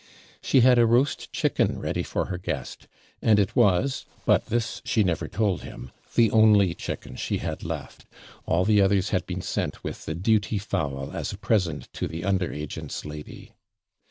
[0.41, 2.87] She had a roast chicken ready for her guest,
[3.21, 8.07] and it was but this she never told him the only chicken she had left;
[8.47, 12.23] all the others had been sent with the DUTY FOWL as a present to the
[12.23, 13.51] under agent's lady.